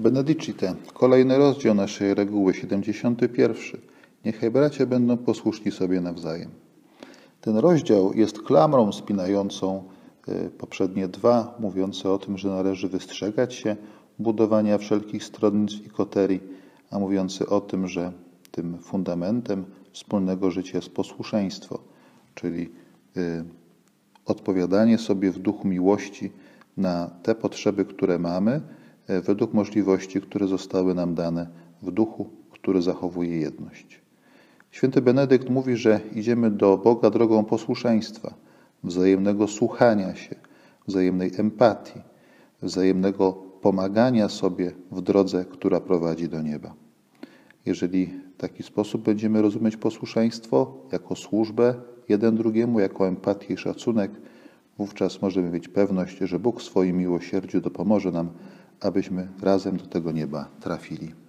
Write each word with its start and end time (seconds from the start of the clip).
Benedicite, 0.00 0.74
kolejny 0.94 1.38
rozdział 1.38 1.74
naszej 1.74 2.14
reguły, 2.14 2.54
71. 2.54 3.56
Niechaj 4.24 4.50
bracia 4.50 4.86
będą 4.86 5.16
posłuszni 5.16 5.72
sobie 5.72 6.00
nawzajem. 6.00 6.50
Ten 7.40 7.56
rozdział 7.56 8.12
jest 8.14 8.42
klamrą 8.42 8.92
spinającą 8.92 9.84
y, 10.28 10.50
poprzednie 10.58 11.08
dwa, 11.08 11.56
mówiące 11.58 12.10
o 12.10 12.18
tym, 12.18 12.38
że 12.38 12.48
należy 12.48 12.88
wystrzegać 12.88 13.54
się 13.54 13.76
budowania 14.18 14.78
wszelkich 14.78 15.24
stronnictw 15.24 15.86
i 15.86 15.90
koterii, 15.90 16.40
a 16.90 16.98
mówiący 16.98 17.48
o 17.48 17.60
tym, 17.60 17.88
że 17.88 18.12
tym 18.50 18.78
fundamentem 18.78 19.64
wspólnego 19.92 20.50
życia 20.50 20.78
jest 20.78 20.90
posłuszeństwo, 20.90 21.78
czyli 22.34 22.70
y, 23.16 23.44
odpowiadanie 24.26 24.98
sobie 24.98 25.30
w 25.30 25.38
duchu 25.38 25.68
miłości 25.68 26.30
na 26.76 27.10
te 27.22 27.34
potrzeby, 27.34 27.84
które 27.84 28.18
mamy, 28.18 28.60
według 29.22 29.54
możliwości, 29.54 30.20
które 30.20 30.46
zostały 30.46 30.94
nam 30.94 31.14
dane 31.14 31.46
w 31.82 31.90
duchu, 31.90 32.30
który 32.50 32.82
zachowuje 32.82 33.36
jedność. 33.36 34.00
Święty 34.70 35.02
Benedykt 35.02 35.50
mówi, 35.50 35.76
że 35.76 36.00
idziemy 36.14 36.50
do 36.50 36.78
Boga 36.78 37.10
drogą 37.10 37.44
posłuszeństwa, 37.44 38.34
wzajemnego 38.84 39.48
słuchania 39.48 40.14
się, 40.14 40.34
wzajemnej 40.86 41.30
empatii, 41.38 42.00
wzajemnego 42.62 43.32
pomagania 43.60 44.28
sobie 44.28 44.72
w 44.92 45.00
drodze, 45.00 45.44
która 45.44 45.80
prowadzi 45.80 46.28
do 46.28 46.42
nieba. 46.42 46.74
Jeżeli 47.66 48.06
w 48.06 48.36
taki 48.36 48.62
sposób 48.62 49.02
będziemy 49.02 49.42
rozumieć 49.42 49.76
posłuszeństwo 49.76 50.74
jako 50.92 51.16
służbę 51.16 51.74
jeden 52.08 52.36
drugiemu, 52.36 52.80
jako 52.80 53.08
empatię 53.08 53.54
i 53.54 53.56
szacunek, 53.56 54.10
wówczas 54.78 55.22
możemy 55.22 55.50
mieć 55.50 55.68
pewność, 55.68 56.18
że 56.18 56.38
Bóg 56.38 56.60
w 56.60 56.62
swoim 56.62 56.96
miłosierdziu 56.96 57.60
dopomoże 57.60 58.12
nam, 58.12 58.30
abyśmy 58.80 59.28
razem 59.42 59.76
do 59.76 59.86
tego 59.86 60.12
nieba 60.12 60.48
trafili. 60.60 61.19